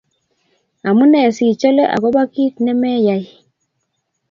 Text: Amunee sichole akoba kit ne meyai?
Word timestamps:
Amunee 0.89 1.27
sichole 1.35 1.83
akoba 1.95 2.21
kit 2.33 2.55
ne 2.61 2.71
meyai? 2.81 3.25